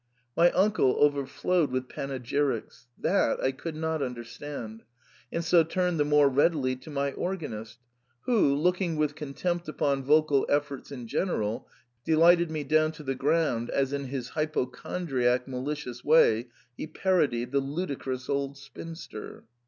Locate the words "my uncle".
0.35-0.95